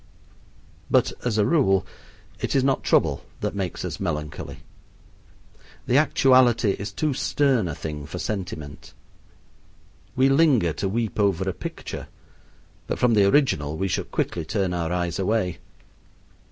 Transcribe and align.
But, 0.89 1.13
as 1.23 1.37
a 1.37 1.45
rule, 1.45 1.85
it 2.39 2.55
is 2.55 2.63
not 2.63 2.81
trouble 2.83 3.23
that 3.41 3.53
makes 3.53 3.85
us 3.85 3.99
melancholy. 3.99 4.61
The 5.85 5.99
actuality 5.99 6.71
is 6.71 6.91
too 6.91 7.13
stern 7.13 7.67
a 7.67 7.75
thing 7.75 8.07
for 8.07 8.17
sentiment. 8.17 8.95
We 10.15 10.27
linger 10.27 10.73
to 10.73 10.89
weep 10.89 11.19
over 11.19 11.47
a 11.47 11.53
picture, 11.53 12.07
but 12.87 12.97
from 12.97 13.13
the 13.13 13.25
original 13.29 13.77
we 13.77 13.87
should 13.87 14.09
quickly 14.09 14.43
turn 14.43 14.73
our 14.73 14.91
eyes 14.91 15.19
away. 15.19 15.59